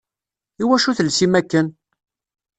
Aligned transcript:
Iwacu 0.61 0.91
telsim 0.97 1.33
akken? 1.39 1.67